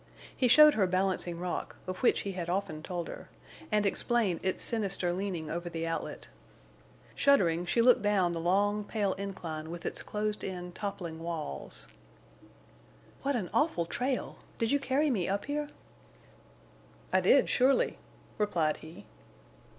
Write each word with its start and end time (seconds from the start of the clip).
He 0.35 0.47
showed 0.47 0.73
her 0.73 0.87
Balancing 0.87 1.37
Rock, 1.37 1.75
of 1.85 1.99
which 1.99 2.21
he 2.21 2.31
had 2.31 2.49
often 2.49 2.81
told 2.81 3.07
her, 3.07 3.29
and 3.71 3.85
explained 3.85 4.39
its 4.41 4.59
sinister 4.63 5.13
leaning 5.13 5.51
over 5.51 5.69
the 5.69 5.85
outlet. 5.85 6.27
Shuddering, 7.13 7.67
she 7.67 7.83
looked 7.83 8.01
down 8.01 8.31
the 8.31 8.39
long, 8.39 8.83
pale 8.83 9.13
incline 9.13 9.69
with 9.69 9.85
its 9.85 10.01
closed 10.01 10.43
in, 10.43 10.71
toppling 10.71 11.19
walls. 11.19 11.87
"What 13.21 13.35
an 13.35 13.51
awful 13.53 13.85
trail! 13.85 14.37
Did 14.57 14.71
you 14.71 14.79
carry 14.79 15.11
me 15.11 15.29
up 15.29 15.45
here?" 15.45 15.69
"I 17.13 17.21
did, 17.21 17.47
surely," 17.47 17.99
replied 18.39 18.77
he. 18.77 19.05